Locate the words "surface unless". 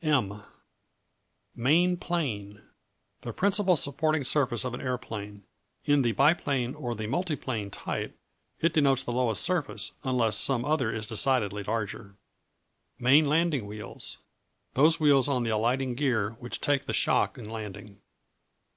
9.42-10.36